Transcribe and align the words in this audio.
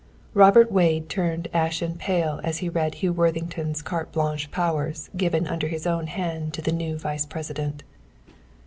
Robert 0.33 0.71
Wade 0.71 1.09
turned 1.09 1.47
ashen 1.53 1.93
pale 1.95 2.41
as 2.43 2.57
he 2.57 2.69
read 2.69 2.95
Hugh 2.95 3.13
Worthington's 3.13 3.83
carte 3.83 4.11
blanche 4.11 4.49
powers 4.49 5.11
given 5.15 5.45
under 5.45 5.67
his 5.67 5.85
own 5.85 6.07
hand 6.07 6.55
to 6.55 6.61
the 6.63 6.71
new 6.71 6.97
vice 6.97 7.27
president. 7.27 7.83